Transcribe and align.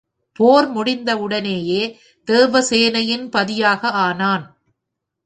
போர் 0.39 0.67
முடிந்தவுடனேயே, 0.67 1.81
தேவசேனையின் 2.27 3.29
பதியாக 3.29 3.89
ஆனான். 3.89 4.45